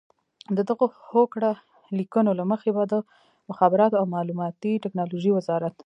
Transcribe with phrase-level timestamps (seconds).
[0.57, 1.51] د دغو هوکړه
[1.97, 2.95] لیکونو له مخې به د
[3.49, 5.75] مخابراتو او معلوماتي ټکنالوژۍ وزارت